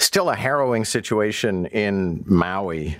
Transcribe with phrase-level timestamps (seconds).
[0.00, 2.96] Still a harrowing situation in Maui.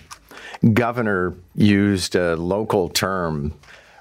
[0.75, 3.55] Governor used a local term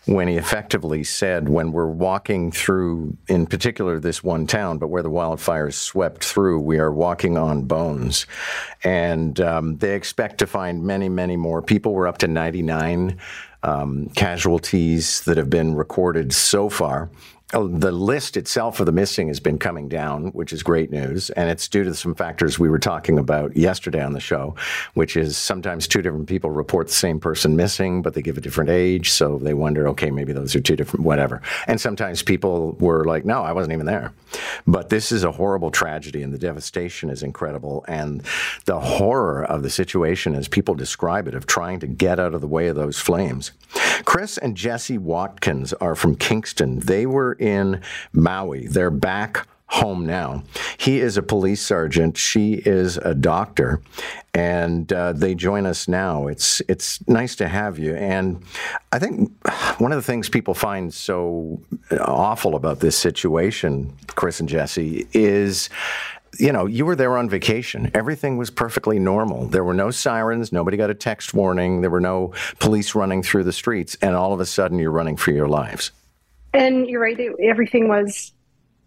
[0.06, 5.02] when he effectively said, when we're walking through, in particular, this one town, but where
[5.02, 8.28] the wildfires swept through, we are walking on bones.
[8.84, 11.94] And um, they expect to find many, many more people.
[11.94, 13.18] We're up to 99
[13.64, 17.10] um, casualties that have been recorded so far.
[17.52, 21.32] Oh, the list itself of the missing has been coming down, which is great news.
[21.32, 24.54] And it's due to some factors we were talking about yesterday on the show,
[24.94, 28.42] which is sometimes two different people report the same person missing, but they give a
[28.42, 29.10] different age.
[29.10, 31.42] So they wonder, okay, maybe those are two different, whatever.
[31.66, 34.14] And sometimes people were like, no, I wasn't even there.
[34.68, 37.84] But this is a horrible tragedy, and the devastation is incredible.
[37.88, 38.22] And
[38.66, 42.42] the horror of the situation, as people describe it, of trying to get out of
[42.42, 43.54] the way of those flames.
[44.06, 46.80] Chris and Jessie Watkins are from Kingston.
[46.80, 47.82] They were in
[48.14, 48.68] Maui.
[48.68, 50.44] They're back home now.
[50.78, 52.18] He is a police sergeant.
[52.18, 53.82] She is a doctor,
[54.34, 56.28] and uh, they join us now.
[56.28, 57.96] It's it's nice to have you.
[57.96, 58.44] And
[58.92, 59.32] I think
[59.80, 61.62] one of the things people find so
[62.00, 65.70] awful about this situation, Chris and Jessie, is
[66.38, 67.92] you know, you were there on vacation.
[67.94, 69.48] Everything was perfectly normal.
[69.48, 70.52] There were no sirens.
[70.52, 71.82] Nobody got a text warning.
[71.82, 73.98] There were no police running through the streets.
[74.02, 75.92] And all of a sudden, you're running for your lives.
[76.54, 77.20] And you're right.
[77.20, 78.32] It, everything was,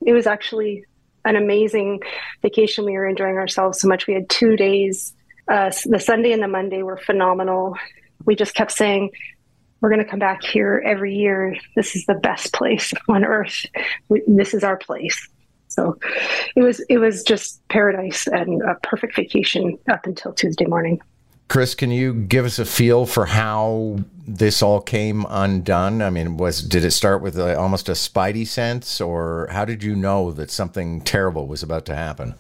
[0.05, 0.85] it was actually
[1.25, 2.01] an amazing
[2.43, 2.85] vacation.
[2.85, 4.07] We were enjoying ourselves so much.
[4.07, 5.15] We had two days.
[5.49, 7.77] Uh, the Sunday and the Monday were phenomenal.
[8.25, 9.11] We just kept saying,
[9.81, 11.57] we're going to come back here every year.
[11.75, 13.67] This is the best place on earth.
[14.09, 15.29] We, this is our place.
[15.75, 15.99] So
[16.57, 21.01] it was it was just paradise and a perfect vacation up until Tuesday morning.
[21.49, 26.01] Chris, can you give us a feel for how this all came undone?
[26.01, 29.83] I mean, was did it start with a, almost a spidey sense, or how did
[29.83, 32.37] you know that something terrible was about to happen?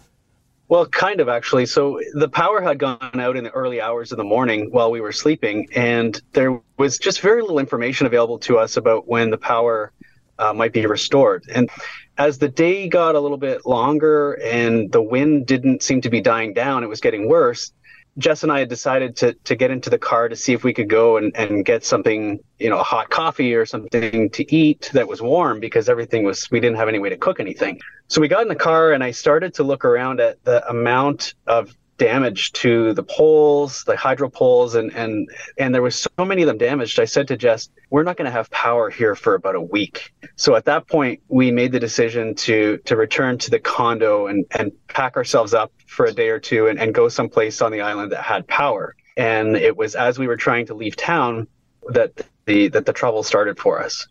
[0.68, 1.66] Well, kind of actually.
[1.66, 5.02] So the power had gone out in the early hours of the morning while we
[5.02, 9.36] were sleeping, and there was just very little information available to us about when the
[9.36, 9.92] power
[10.38, 11.44] uh, might be restored.
[11.52, 11.70] And
[12.18, 16.20] as the day got a little bit longer and the wind didn't seem to be
[16.20, 17.72] dying down, it was getting worse.
[18.18, 20.74] Jess and I had decided to to get into the car to see if we
[20.74, 24.90] could go and, and get something, you know, a hot coffee or something to eat
[24.92, 27.80] that was warm because everything was we didn't have any way to cook anything.
[28.08, 31.32] So we got in the car and I started to look around at the amount
[31.46, 36.42] of damage to the poles, the hydro poles, and and and there was so many
[36.42, 36.98] of them damaged.
[36.98, 40.12] I said to Jess, "We're not going to have power here for about a week."
[40.34, 44.44] So at that point, we made the decision to to return to the condo and
[44.50, 47.82] and pack ourselves up for a day or two and, and go someplace on the
[47.82, 48.96] island that had power.
[49.16, 51.46] And it was as we were trying to leave town
[51.90, 52.10] that
[52.46, 54.08] the that the trouble started for us.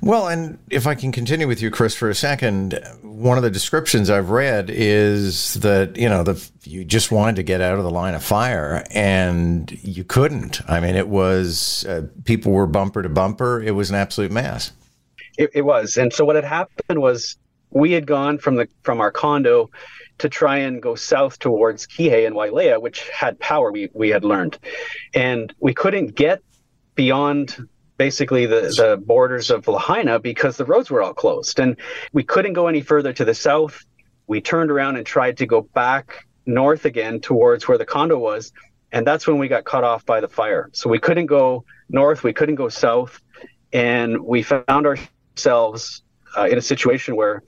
[0.00, 3.50] Well, and if I can continue with you, Chris, for a second, one of the
[3.50, 7.84] descriptions I've read is that you know the you just wanted to get out of
[7.84, 10.60] the line of fire and you couldn't.
[10.68, 13.62] I mean, it was uh, people were bumper to bumper.
[13.62, 14.72] It was an absolute mess.
[15.38, 17.36] It, it was, and so what had happened was
[17.70, 19.70] we had gone from the from our condo
[20.18, 23.72] to try and go south towards Kihei and Wailea, which had power.
[23.72, 24.58] We we had learned,
[25.14, 26.42] and we couldn't get
[26.94, 27.68] beyond
[28.00, 31.60] basically the, the borders of Lahaina because the roads were all closed.
[31.60, 31.76] And
[32.14, 33.84] we couldn't go any further to the south.
[34.26, 38.52] We turned around and tried to go back north again towards where the condo was.
[38.90, 40.70] And that's when we got cut off by the fire.
[40.72, 43.20] So we couldn't go north, we couldn't go south.
[43.70, 46.02] And we found ourselves
[46.38, 47.42] uh, in a situation where,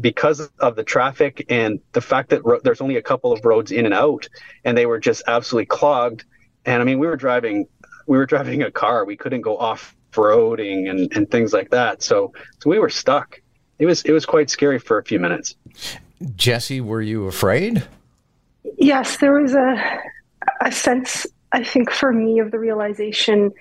[0.00, 3.72] because of the traffic and the fact that ro- there's only a couple of roads
[3.72, 4.28] in and out,
[4.64, 6.24] and they were just absolutely clogged.
[6.64, 7.66] And I mean, we were driving
[8.06, 9.04] we were driving a car.
[9.04, 12.02] We couldn't go off roading and, and things like that.
[12.02, 13.40] So so we were stuck.
[13.78, 15.56] It was it was quite scary for a few minutes.
[16.36, 17.86] Jessie, were you afraid?
[18.76, 20.00] Yes, there was a
[20.60, 23.52] a sense I think for me of the realization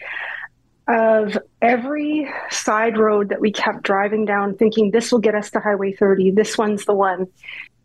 [0.87, 5.59] of every side road that we kept driving down thinking this will get us to
[5.59, 7.27] highway 30 this one's the one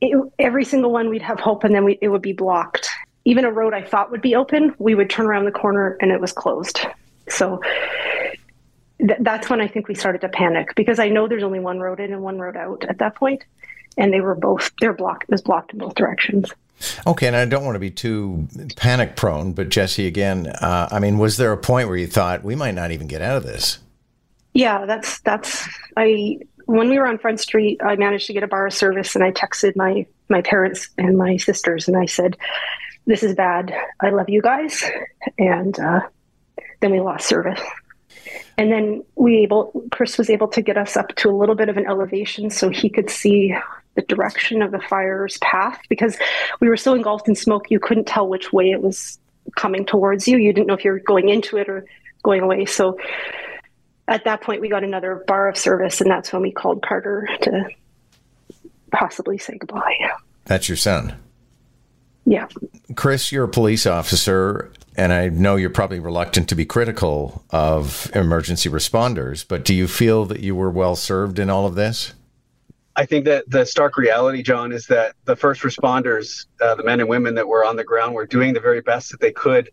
[0.01, 2.89] it, every single one we'd have hope and then we, it would be blocked
[3.25, 6.11] even a road I thought would be open, we would turn around the corner and
[6.11, 6.81] it was closed.
[7.29, 7.61] So
[8.99, 11.81] th- that's when I think we started to panic because I know there's only one
[11.81, 13.45] road in and one road out at that point,
[13.97, 15.25] and they were both they're blocked.
[15.25, 16.53] It was blocked in both directions.
[17.07, 20.99] Okay, and I don't want to be too panic prone, but Jessie, again, uh, I
[20.99, 23.45] mean, was there a point where you thought we might not even get out of
[23.45, 23.79] this?
[24.53, 25.67] Yeah, that's that's
[25.97, 29.25] I when we were on Front Street, I managed to get a bar service, and
[29.25, 32.37] I texted my my parents and my sisters, and I said,
[33.07, 33.75] this is bad.
[34.01, 34.85] I love you guys.
[35.39, 36.01] And uh,
[36.81, 37.61] then we lost service.
[38.57, 41.69] And then we able Chris was able to get us up to a little bit
[41.69, 43.55] of an elevation so he could see
[43.95, 46.17] the direction of the fire's path because
[46.61, 49.19] we were so engulfed in smoke you couldn't tell which way it was
[49.57, 50.39] coming towards you.
[50.39, 51.85] You didn't know if you were going into it or
[52.23, 52.65] going away.
[52.65, 52.99] So
[54.09, 57.29] at that point, we got another bar of service, and that's when we called Carter
[57.43, 57.69] to
[58.91, 59.97] possibly say goodbye.
[60.45, 61.17] That's your son.
[62.27, 62.47] Yeah.
[62.95, 68.11] Chris, you're a police officer, and I know you're probably reluctant to be critical of
[68.15, 72.15] emergency responders, but do you feel that you were well served in all of this?
[72.97, 77.01] I think that the stark reality, John, is that the first responders, uh, the men
[77.01, 79.71] and women that were on the ground, were doing the very best that they could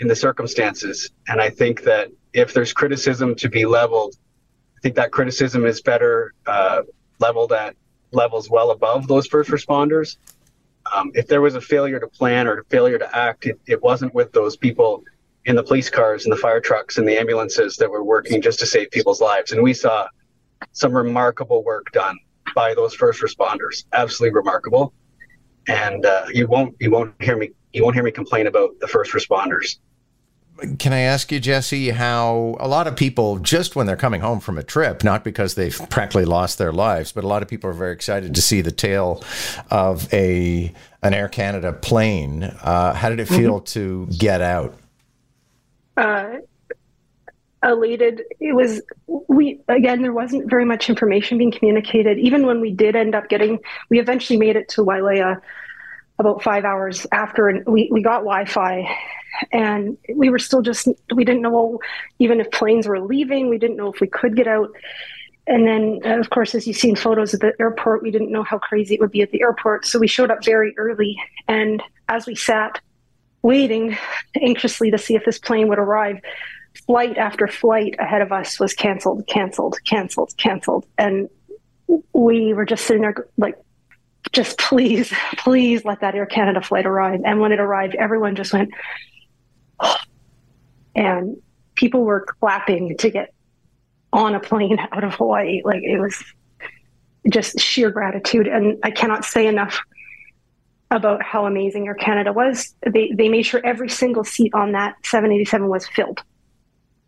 [0.00, 1.10] in the circumstances.
[1.28, 4.16] And I think that if there's criticism to be leveled,
[4.76, 6.82] I think that criticism is better uh,
[7.20, 7.76] leveled at
[8.10, 10.16] levels well above those first responders.
[10.94, 13.82] Um, if there was a failure to plan or a failure to act, it, it
[13.82, 15.02] wasn't with those people
[15.44, 18.58] in the police cars and the fire trucks and the ambulances that were working just
[18.60, 19.52] to save people's lives.
[19.52, 20.06] And we saw
[20.72, 22.16] some remarkable work done
[22.54, 23.84] by those first responders.
[23.92, 24.94] Absolutely remarkable.
[25.66, 28.86] And uh, you won't you won't hear me you won't hear me complain about the
[28.86, 29.78] first responders.
[30.78, 34.38] Can I ask you, Jessie, how a lot of people, just when they're coming home
[34.38, 37.68] from a trip, not because they've practically lost their lives, but a lot of people
[37.68, 39.22] are very excited to see the tail
[39.70, 40.72] of a
[41.02, 42.44] an Air Canada plane.
[42.44, 43.64] Uh, how did it feel mm-hmm.
[43.64, 44.74] to get out?
[45.96, 46.36] Uh,
[47.64, 48.22] elated.
[48.40, 50.02] It was we again.
[50.02, 52.18] There wasn't very much information being communicated.
[52.18, 53.58] Even when we did end up getting,
[53.90, 55.40] we eventually made it to Wailea
[56.18, 58.88] about five hours after, and we we got Wi-Fi,
[59.52, 61.78] and we were still just we didn't know
[62.18, 63.48] even if planes were leaving.
[63.48, 64.70] We didn't know if we could get out.
[65.46, 68.42] And then, uh, of course, as you've seen photos of the airport, we didn't know
[68.42, 69.84] how crazy it would be at the airport.
[69.84, 71.16] So we showed up very early.
[71.48, 72.80] And as we sat
[73.42, 73.96] waiting
[74.40, 76.18] anxiously to see if this plane would arrive,
[76.86, 80.86] flight after flight ahead of us was canceled, canceled, canceled, canceled.
[80.96, 81.28] And
[82.14, 83.56] we were just sitting there like,
[84.32, 87.20] just please, please let that Air Canada flight arrive.
[87.24, 88.70] And when it arrived, everyone just went.
[90.94, 91.36] And
[91.74, 93.34] people were clapping to get
[94.12, 95.62] on a plane out of Hawaii.
[95.64, 96.22] Like it was
[97.30, 98.46] just sheer gratitude.
[98.46, 99.80] And I cannot say enough
[100.90, 102.74] about how amazing Air Canada was.
[102.88, 106.22] They, they made sure every single seat on that 787 was filled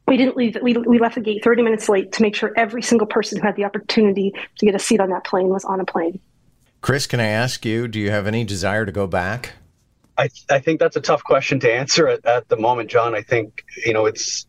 [0.06, 2.82] we didn't leave we, we left the gate 30 minutes late to make sure every
[2.82, 5.80] single person who had the opportunity to get a seat on that plane was on
[5.80, 6.20] a plane
[6.80, 9.52] chris can i ask you do you have any desire to go back
[10.18, 13.14] i, I think that's a tough question to answer at, at the moment john.
[13.14, 14.46] I think you know it's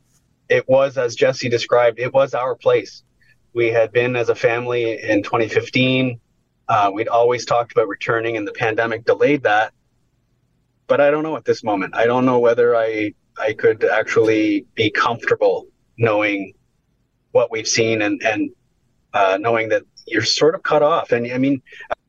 [0.49, 3.03] it was as jessie described it was our place.
[3.53, 6.19] We had been as a family in 2015
[6.69, 9.73] uh, we'd always talked about returning and the pandemic delayed that.
[10.87, 11.95] But i don't know at this moment.
[11.95, 15.67] I don't know whether i I could actually be comfortable
[15.97, 16.53] knowing
[17.31, 18.49] what we've seen and and
[19.13, 21.11] uh, knowing that you're sort of cut off.
[21.11, 21.61] And I mean,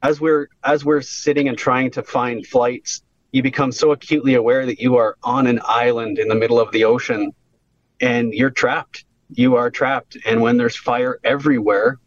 [0.03, 3.03] as we're as we're sitting and trying to find flights,
[3.33, 6.73] you become so acutely aware that you are on an island in the middle of
[6.73, 7.33] the ocean,
[8.01, 9.05] and you're trapped.
[9.31, 10.17] You are trapped.
[10.25, 11.99] And when there's fire everywhere,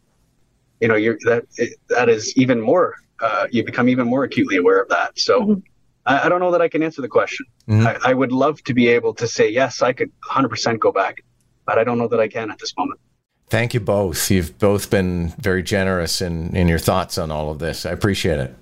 [0.80, 1.44] you know, you're that
[1.88, 2.96] that is even more.
[3.20, 5.18] Uh, you become even more acutely aware of that.
[5.18, 5.40] So.
[5.40, 5.60] Mm-hmm
[6.06, 7.46] I, I don't know that I can answer the question.
[7.68, 7.86] Mm-hmm.
[7.86, 11.24] I, I would love to be able to say, yes, I could 100% go back,
[11.66, 13.00] but I don't know that I can at this moment.
[13.48, 14.30] Thank you both.
[14.30, 17.84] You've both been very generous in, in your thoughts on all of this.
[17.84, 18.54] I appreciate it.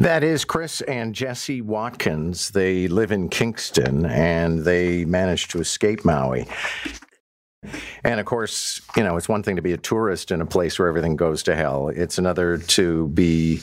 [0.00, 2.50] That is Chris and Jessie Watkins.
[2.50, 6.46] They live in Kingston and they managed to escape Maui.
[8.04, 10.78] And of course, you know, it's one thing to be a tourist in a place
[10.78, 11.88] where everything goes to hell.
[11.88, 13.60] It's another to be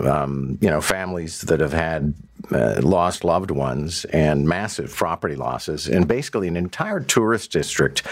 [0.00, 2.14] um, you know, families that have had
[2.50, 8.02] uh, lost loved ones and massive property losses, and basically an entire tourist district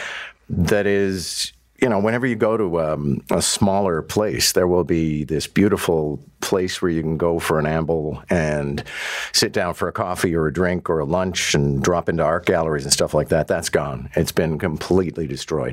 [0.49, 5.25] that is you know, whenever you go to um, a smaller place, there will be
[5.25, 8.85] this beautiful place where you can go for an amble and
[9.33, 12.47] sit down for a coffee or a drink or a lunch and drop into art
[12.47, 13.49] galleries and stuff like that.
[13.49, 14.11] That's gone.
[14.15, 15.71] It's been completely destroyed.